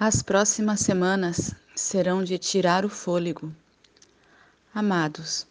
As 0.00 0.22
próximas 0.22 0.78
semanas 0.78 1.52
serão 1.74 2.22
de 2.22 2.38
tirar 2.38 2.84
o 2.84 2.88
fôlego. 2.88 3.52
Amados, 4.72 5.44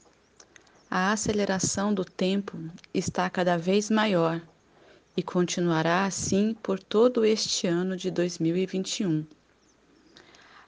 a 0.90 1.12
aceleração 1.12 1.94
do 1.94 2.06
tempo 2.06 2.58
está 2.94 3.30
cada 3.30 3.58
vez 3.58 3.90
maior 3.90 4.42
e 5.18 5.22
continuará 5.22 6.06
assim 6.06 6.56
por 6.64 6.80
todo 6.80 7.26
este 7.26 7.68
ano 7.68 7.98
de 7.98 8.10
2021. 8.10 9.26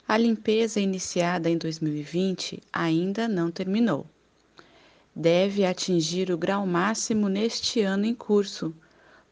A 0.06 0.18
limpeza 0.18 0.78
iniciada 0.78 1.48
em 1.48 1.56
2020 1.56 2.62
ainda 2.70 3.26
não 3.26 3.50
terminou. 3.50 4.04
Deve 5.16 5.64
atingir 5.64 6.30
o 6.30 6.36
grau 6.36 6.66
máximo 6.66 7.30
neste 7.30 7.80
ano 7.80 8.04
em 8.04 8.14
curso, 8.14 8.74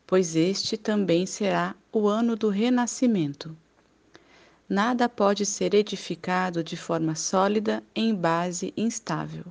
pois 0.06 0.34
este 0.34 0.78
também 0.78 1.26
será 1.26 1.74
o 1.92 2.08
ano 2.08 2.34
do 2.34 2.48
renascimento 2.48 3.54
nada 4.68 5.08
pode 5.08 5.46
ser 5.46 5.72
edificado 5.72 6.62
de 6.62 6.76
forma 6.76 7.14
sólida 7.14 7.82
em 7.94 8.14
base 8.14 8.74
instável. 8.76 9.46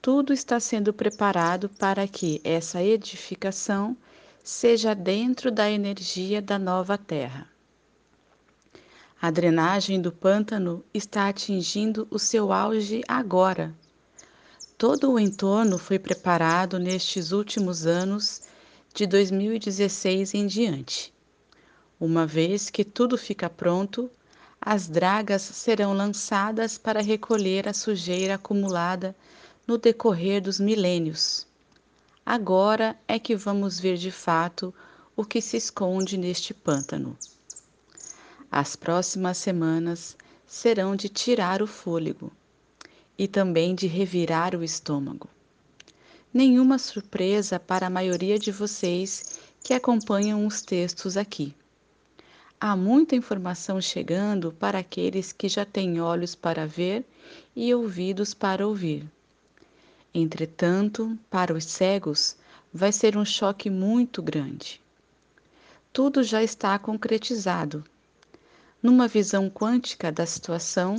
Tudo 0.00 0.32
está 0.32 0.60
sendo 0.60 0.92
preparado 0.92 1.68
para 1.68 2.06
que 2.06 2.40
essa 2.44 2.82
edificação 2.82 3.96
seja 4.42 4.94
dentro 4.94 5.50
da 5.50 5.70
energia 5.70 6.40
da 6.40 6.58
nova 6.58 6.96
terra. 6.96 7.48
A 9.20 9.30
drenagem 9.30 10.00
do 10.00 10.10
pântano 10.10 10.84
está 10.92 11.28
atingindo 11.28 12.08
o 12.10 12.18
seu 12.18 12.52
auge 12.52 13.02
agora. 13.06 13.72
Todo 14.76 15.12
o 15.12 15.18
entorno 15.18 15.78
foi 15.78 15.98
preparado 15.98 16.78
nestes 16.78 17.30
últimos 17.30 17.86
anos, 17.86 18.42
de 18.92 19.06
2016 19.06 20.34
em 20.34 20.46
diante. 20.46 21.12
Uma 22.04 22.26
vez 22.26 22.68
que 22.68 22.84
tudo 22.84 23.16
fica 23.16 23.48
pronto, 23.48 24.10
as 24.60 24.88
dragas 24.88 25.40
serão 25.40 25.94
lançadas 25.94 26.76
para 26.76 27.00
recolher 27.00 27.68
a 27.68 27.72
sujeira 27.72 28.34
acumulada 28.34 29.14
no 29.68 29.78
decorrer 29.78 30.42
dos 30.42 30.58
milênios. 30.58 31.46
Agora 32.26 32.98
é 33.06 33.20
que 33.20 33.36
vamos 33.36 33.78
ver 33.78 33.96
de 33.96 34.10
fato 34.10 34.74
o 35.14 35.24
que 35.24 35.40
se 35.40 35.56
esconde 35.56 36.16
neste 36.16 36.52
pântano. 36.52 37.16
As 38.50 38.74
próximas 38.74 39.38
semanas 39.38 40.16
serão 40.44 40.96
de 40.96 41.08
tirar 41.08 41.62
o 41.62 41.68
fôlego 41.68 42.32
e 43.16 43.28
também 43.28 43.76
de 43.76 43.86
revirar 43.86 44.56
o 44.56 44.64
estômago. 44.64 45.30
Nenhuma 46.34 46.80
surpresa 46.80 47.60
para 47.60 47.86
a 47.86 47.90
maioria 47.90 48.40
de 48.40 48.50
vocês 48.50 49.38
que 49.62 49.72
acompanham 49.72 50.44
os 50.44 50.62
textos 50.62 51.16
aqui. 51.16 51.54
Há 52.64 52.76
muita 52.76 53.16
informação 53.16 53.80
chegando 53.80 54.52
para 54.52 54.78
aqueles 54.78 55.32
que 55.32 55.48
já 55.48 55.64
têm 55.64 56.00
olhos 56.00 56.36
para 56.36 56.64
ver 56.64 57.04
e 57.56 57.74
ouvidos 57.74 58.34
para 58.34 58.64
ouvir. 58.64 59.04
Entretanto, 60.14 61.18
para 61.28 61.52
os 61.52 61.64
cegos, 61.64 62.36
vai 62.72 62.92
ser 62.92 63.16
um 63.16 63.24
choque 63.24 63.68
muito 63.68 64.22
grande. 64.22 64.80
Tudo 65.92 66.22
já 66.22 66.40
está 66.40 66.78
concretizado. 66.78 67.84
Numa 68.80 69.08
visão 69.08 69.50
quântica 69.50 70.12
da 70.12 70.24
situação, 70.24 70.94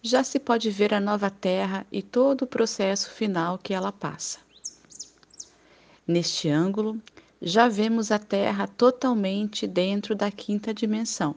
já 0.00 0.22
se 0.22 0.38
pode 0.38 0.70
ver 0.70 0.94
a 0.94 1.00
nova 1.00 1.28
Terra 1.28 1.84
e 1.90 2.02
todo 2.02 2.42
o 2.42 2.46
processo 2.46 3.10
final 3.10 3.58
que 3.58 3.74
ela 3.74 3.90
passa. 3.90 4.38
Neste 6.06 6.48
ângulo, 6.48 7.02
já 7.46 7.68
vemos 7.68 8.10
a 8.10 8.18
Terra 8.18 8.66
totalmente 8.66 9.66
dentro 9.66 10.14
da 10.14 10.30
quinta 10.30 10.72
dimensão. 10.72 11.36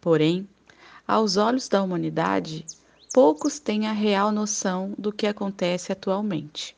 Porém, 0.00 0.48
aos 1.06 1.36
olhos 1.36 1.68
da 1.68 1.82
humanidade, 1.82 2.64
poucos 3.12 3.58
têm 3.58 3.86
a 3.86 3.92
real 3.92 4.32
noção 4.32 4.94
do 4.96 5.12
que 5.12 5.26
acontece 5.26 5.92
atualmente. 5.92 6.74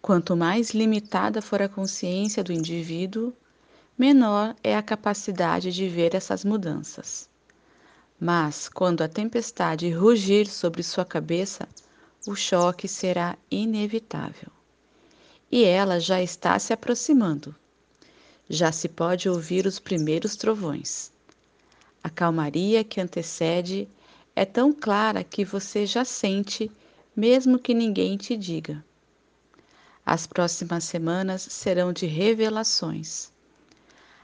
Quanto 0.00 0.36
mais 0.36 0.70
limitada 0.70 1.42
for 1.42 1.60
a 1.60 1.68
consciência 1.68 2.44
do 2.44 2.52
indivíduo, 2.52 3.32
menor 3.98 4.54
é 4.62 4.76
a 4.76 4.82
capacidade 4.82 5.72
de 5.72 5.88
ver 5.88 6.14
essas 6.14 6.44
mudanças. 6.44 7.28
Mas, 8.20 8.68
quando 8.68 9.02
a 9.02 9.08
tempestade 9.08 9.90
rugir 9.90 10.46
sobre 10.46 10.84
sua 10.84 11.04
cabeça, 11.04 11.68
o 12.24 12.36
choque 12.36 12.86
será 12.86 13.36
inevitável 13.50 14.55
e 15.50 15.64
ela 15.64 16.00
já 16.00 16.22
está 16.22 16.58
se 16.58 16.72
aproximando. 16.72 17.54
Já 18.48 18.72
se 18.72 18.88
pode 18.88 19.28
ouvir 19.28 19.66
os 19.66 19.78
primeiros 19.78 20.36
trovões. 20.36 21.12
A 22.02 22.10
calmaria 22.10 22.84
que 22.84 23.00
antecede 23.00 23.88
é 24.34 24.44
tão 24.44 24.72
clara 24.72 25.24
que 25.24 25.44
você 25.44 25.86
já 25.86 26.04
sente, 26.04 26.70
mesmo 27.14 27.58
que 27.58 27.74
ninguém 27.74 28.16
te 28.16 28.36
diga. 28.36 28.84
As 30.04 30.26
próximas 30.26 30.84
semanas 30.84 31.42
serão 31.42 31.92
de 31.92 32.06
revelações. 32.06 33.32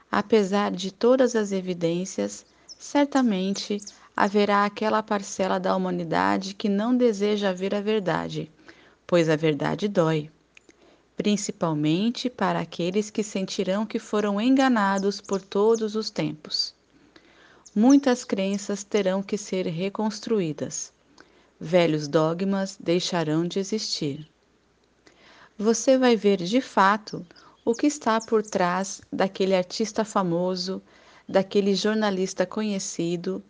Apesar 0.09 0.71
de 0.71 0.91
todas 0.91 1.35
as 1.35 1.51
evidências, 1.51 2.45
certamente 2.77 3.81
haverá 4.15 4.63
aquela 4.63 5.01
parcela 5.01 5.59
da 5.59 5.75
humanidade 5.75 6.53
que 6.53 6.69
não 6.69 6.95
deseja 6.95 7.51
ver 7.51 7.73
a 7.73 7.81
verdade, 7.81 8.49
pois 9.07 9.27
a 9.27 9.35
verdade 9.35 9.87
dói 9.87 10.29
principalmente 11.15 12.29
para 12.29 12.59
aqueles 12.59 13.09
que 13.09 13.23
sentirão 13.23 13.85
que 13.85 13.99
foram 13.99 14.41
enganados 14.41 15.21
por 15.21 15.41
todos 15.41 15.95
os 15.95 16.09
tempos. 16.09 16.73
Muitas 17.75 18.23
crenças 18.23 18.83
terão 18.83 19.21
que 19.21 19.37
ser 19.37 19.65
reconstruídas. 19.67 20.91
Velhos 21.59 22.07
dogmas 22.07 22.77
deixarão 22.79 23.47
de 23.47 23.59
existir. 23.59 24.27
Você 25.57 25.97
vai 25.97 26.15
ver 26.15 26.37
de 26.37 26.61
fato 26.61 27.25
o 27.63 27.73
que 27.73 27.87
está 27.87 28.19
por 28.19 28.43
trás 28.43 29.01
daquele 29.11 29.55
artista 29.55 30.03
famoso, 30.03 30.81
daquele 31.27 31.73
jornalista 31.73 32.45
conhecido, 32.45 33.41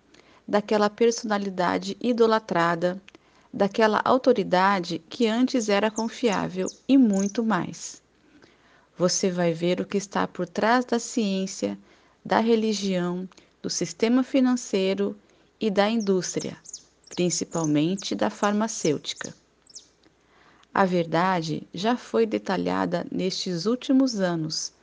daquela 0.47 0.89
personalidade 0.89 1.97
idolatrada, 1.99 3.01
daquela 3.53 4.01
autoridade 4.03 4.97
que 5.07 5.27
antes 5.27 5.69
era 5.69 5.91
confiável 5.91 6.73
e 6.87 6.97
muito 6.97 7.43
mais. 7.43 8.01
Você 8.97 9.29
vai 9.29 9.53
ver 9.53 9.79
o 9.79 9.85
que 9.85 9.97
está 9.97 10.27
por 10.27 10.47
trás 10.47 10.85
da 10.85 10.97
ciência, 10.97 11.77
da 12.25 12.39
religião, 12.39 13.29
do 13.61 13.69
sistema 13.69 14.23
financeiro 14.23 15.15
e 15.59 15.69
da 15.69 15.89
indústria, 15.89 16.57
principalmente 17.07 18.15
da 18.15 18.29
farmacêutica. 18.29 19.35
A 20.73 20.85
verdade 20.85 21.67
já 21.71 21.95
foi 21.95 22.25
detalhada 22.25 23.05
nestes 23.11 23.67
últimos 23.67 24.19
anos, 24.19 24.73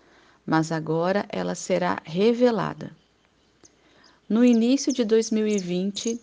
mas 0.46 0.70
agora 0.70 1.26
ela 1.28 1.56
será 1.56 2.00
revelada. 2.04 2.96
No 4.28 4.44
início 4.44 4.92
de 4.92 5.04
2020, 5.04 6.20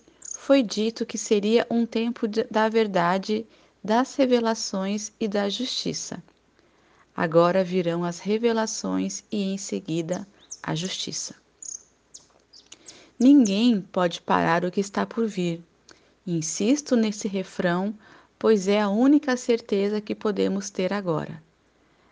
foi 0.47 0.63
dito 0.63 1.05
que 1.05 1.17
seria 1.17 1.67
um 1.69 1.85
tempo 1.85 2.25
da 2.25 2.69
verdade, 2.69 3.45
das 3.83 4.15
revelações 4.15 5.11
e 5.19 5.27
da 5.27 5.49
justiça. 5.49 6.23
Agora 7.13 7.65
virão 7.65 8.05
as 8.05 8.19
revelações 8.19 9.25
e 9.29 9.43
em 9.43 9.57
seguida 9.57 10.25
a 10.63 10.73
justiça. 10.73 11.35
Ninguém 13.19 13.81
pode 13.81 14.21
parar 14.21 14.63
o 14.63 14.71
que 14.71 14.79
está 14.79 15.05
por 15.05 15.27
vir. 15.27 15.61
Insisto 16.25 16.95
nesse 16.95 17.27
refrão, 17.27 17.93
pois 18.39 18.69
é 18.69 18.79
a 18.79 18.87
única 18.87 19.35
certeza 19.35 19.99
que 19.99 20.15
podemos 20.15 20.69
ter 20.69 20.93
agora. 20.93 21.43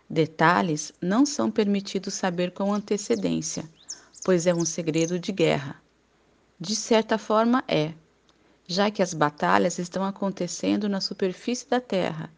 Detalhes 0.09 0.91
não 0.99 1.25
são 1.25 1.49
permitidos 1.49 2.15
saber 2.15 2.51
com 2.51 2.73
antecedência, 2.73 3.63
pois 4.25 4.45
é 4.45 4.53
um 4.53 4.65
segredo 4.65 5.17
de 5.17 5.31
guerra. 5.31 5.81
De 6.59 6.75
certa 6.75 7.17
forma, 7.17 7.63
é, 7.65 7.93
já 8.67 8.89
que 8.89 9.03
as 9.03 9.13
batalhas 9.13 9.77
estão 9.77 10.03
acontecendo 10.03 10.89
na 10.89 10.99
superfície 10.99 11.69
da 11.69 11.79
terra 11.79 12.31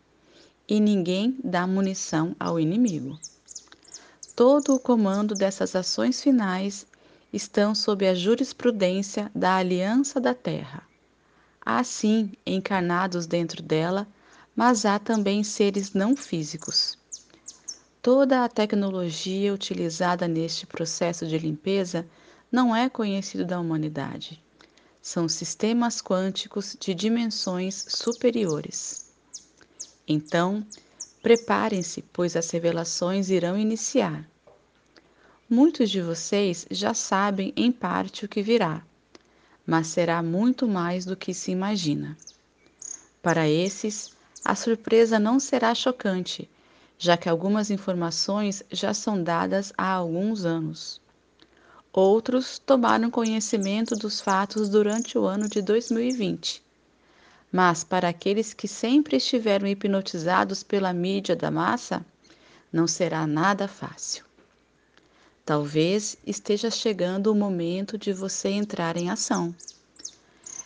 e 0.67 0.79
ninguém 0.79 1.39
dá 1.43 1.65
munição 1.65 2.35
ao 2.37 2.59
inimigo. 2.59 3.17
Todo 4.35 4.75
o 4.75 4.79
comando 4.79 5.33
dessas 5.33 5.75
ações 5.75 6.21
finais 6.21 6.85
estão 7.31 7.73
sob 7.73 8.05
a 8.07 8.13
jurisprudência 8.13 9.31
da 9.33 9.55
Aliança 9.55 10.19
da 10.19 10.33
Terra. 10.33 10.83
Há 11.65 11.83
sim 11.83 12.31
encarnados 12.45 13.25
dentro 13.25 13.63
dela, 13.63 14.07
mas 14.55 14.85
há 14.85 14.99
também 14.99 15.43
seres 15.43 15.93
não 15.93 16.15
físicos. 16.15 16.97
Toda 18.01 18.43
a 18.43 18.49
tecnologia 18.49 19.53
utilizada 19.53 20.27
neste 20.27 20.65
processo 20.65 21.25
de 21.25 21.37
limpeza 21.37 22.05
não 22.51 22.75
é 22.75 22.89
conhecida 22.89 23.43
da 23.43 23.59
humanidade 23.59 24.41
são 25.07 25.29
sistemas 25.29 26.01
quânticos 26.01 26.75
de 26.77 26.93
dimensões 26.93 27.85
superiores. 27.87 29.09
Então, 30.05 30.67
preparem-se, 31.23 32.01
pois 32.11 32.35
as 32.35 32.51
revelações 32.51 33.29
irão 33.29 33.57
iniciar. 33.57 34.29
Muitos 35.49 35.89
de 35.89 36.01
vocês 36.01 36.67
já 36.69 36.93
sabem 36.93 37.53
em 37.55 37.71
parte 37.71 38.25
o 38.25 38.27
que 38.27 38.41
virá, 38.41 38.85
mas 39.65 39.87
será 39.87 40.21
muito 40.21 40.67
mais 40.67 41.05
do 41.05 41.15
que 41.15 41.33
se 41.33 41.51
imagina. 41.51 42.17
Para 43.21 43.47
esses, 43.47 44.11
a 44.43 44.55
surpresa 44.55 45.17
não 45.17 45.39
será 45.39 45.73
chocante, 45.73 46.49
já 46.97 47.15
que 47.15 47.29
algumas 47.29 47.71
informações 47.71 48.61
já 48.69 48.93
são 48.93 49.23
dadas 49.23 49.71
há 49.77 49.89
alguns 49.89 50.43
anos. 50.43 50.99
Outros 51.93 52.59
tomaram 52.59 53.09
conhecimento 53.09 53.95
dos 53.95 54.21
fatos 54.21 54.69
durante 54.69 55.17
o 55.17 55.25
ano 55.25 55.47
de 55.47 55.61
2020. 55.61 56.61
Mas 57.51 57.83
para 57.83 58.09
aqueles 58.09 58.53
que 58.53 58.67
sempre 58.67 59.17
estiveram 59.17 59.67
hipnotizados 59.67 60.63
pela 60.63 60.93
mídia 60.93 61.35
da 61.35 61.49
massa, 61.49 62.05
não 62.71 62.87
será 62.87 63.25
nada 63.25 63.67
fácil. 63.67 64.25
Talvez 65.45 66.17
esteja 66.25 66.69
chegando 66.69 67.31
o 67.31 67.35
momento 67.35 67.97
de 67.97 68.11
você 68.11 68.49
entrar 68.49 68.97
em 68.97 69.09
ação. 69.09 69.55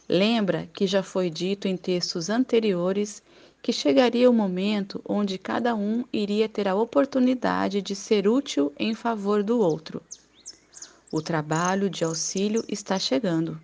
Lembra 0.10 0.68
que 0.74 0.88
já 0.88 1.04
foi 1.04 1.30
dito 1.30 1.68
em 1.68 1.78
textos 1.78 2.30
anteriores 2.30 3.22
que 3.62 3.72
chegaria 3.72 4.30
o 4.30 4.34
momento 4.34 5.00
onde 5.08 5.38
cada 5.38 5.76
um 5.76 6.04
iria 6.12 6.50
ter 6.50 6.68
a 6.68 6.76
oportunidade 6.76 7.82
de 7.82 7.96
ser 7.96 8.28
útil 8.28 8.74
em 8.78 8.96
favor 8.96 9.44
do 9.44 9.60
outro. 9.60 10.02
O 11.12 11.22
trabalho 11.22 11.90
de 11.90 12.06
auxílio 12.06 12.64
está 12.70 12.98
chegando. 12.98 13.62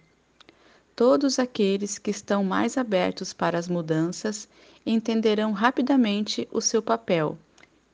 Todos 0.93 1.39
aqueles 1.39 1.97
que 1.97 2.11
estão 2.11 2.43
mais 2.43 2.77
abertos 2.77 3.31
para 3.31 3.57
as 3.57 3.69
mudanças 3.69 4.49
entenderão 4.85 5.53
rapidamente 5.53 6.45
o 6.51 6.59
seu 6.59 6.81
papel 6.81 7.37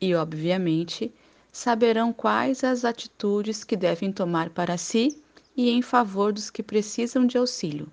e, 0.01 0.15
obviamente, 0.15 1.13
saberão 1.51 2.11
quais 2.11 2.63
as 2.63 2.83
atitudes 2.83 3.63
que 3.63 3.77
devem 3.77 4.11
tomar 4.11 4.49
para 4.49 4.75
si 4.75 5.21
e 5.55 5.69
em 5.69 5.83
favor 5.83 6.33
dos 6.33 6.49
que 6.49 6.63
precisam 6.63 7.27
de 7.27 7.37
auxílio. 7.37 7.87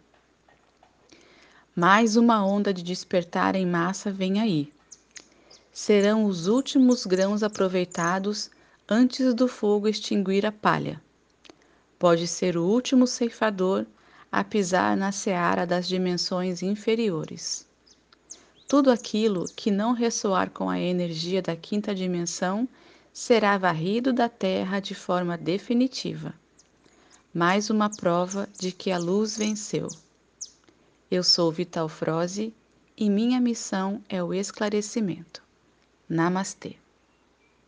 Mais 1.76 2.16
uma 2.16 2.42
onda 2.42 2.72
de 2.72 2.82
despertar 2.82 3.54
em 3.54 3.66
massa 3.66 4.10
vem 4.10 4.40
aí. 4.40 4.72
Serão 5.70 6.24
os 6.24 6.46
últimos 6.46 7.04
grãos 7.04 7.42
aproveitados 7.42 8.50
antes 8.88 9.34
do 9.34 9.46
fogo 9.46 9.86
extinguir 9.86 10.46
a 10.46 10.52
palha. 10.52 11.00
Pode 12.00 12.26
ser 12.26 12.56
o 12.56 12.64
último 12.64 13.06
ceifador 13.06 13.84
a 14.32 14.42
pisar 14.42 14.96
na 14.96 15.12
seara 15.12 15.66
das 15.66 15.86
dimensões 15.86 16.62
inferiores. 16.62 17.68
Tudo 18.66 18.90
aquilo 18.90 19.44
que 19.54 19.70
não 19.70 19.92
ressoar 19.92 20.48
com 20.48 20.70
a 20.70 20.80
energia 20.80 21.42
da 21.42 21.54
quinta 21.54 21.94
dimensão 21.94 22.66
será 23.12 23.58
varrido 23.58 24.14
da 24.14 24.30
terra 24.30 24.80
de 24.80 24.94
forma 24.94 25.36
definitiva. 25.36 26.32
Mais 27.34 27.68
uma 27.68 27.90
prova 27.90 28.48
de 28.58 28.72
que 28.72 28.90
a 28.90 28.96
luz 28.96 29.36
venceu. 29.36 29.86
Eu 31.10 31.22
sou 31.22 31.52
Vital 31.52 31.86
Froze 31.86 32.54
e 32.96 33.10
minha 33.10 33.38
missão 33.38 34.02
é 34.08 34.24
o 34.24 34.32
esclarecimento. 34.32 35.42
Namastê. 36.08 36.76